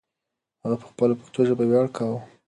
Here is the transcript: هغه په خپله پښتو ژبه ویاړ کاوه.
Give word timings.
هغه 0.63 0.75
په 0.81 0.85
خپله 0.91 1.13
پښتو 1.19 1.39
ژبه 1.49 1.63
ویاړ 1.65 1.87
کاوه. 1.97 2.19